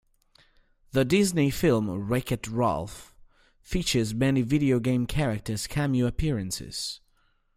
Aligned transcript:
The 0.93 1.05
Disney 1.05 1.51
film 1.51 1.87
"Wreck-It 1.87 2.47
Ralph" 2.47 3.13
features 3.61 4.15
many 4.15 4.41
video 4.41 4.79
game 4.79 5.05
character 5.05 5.55
cameo 5.69 6.07
appearances. 6.07 7.01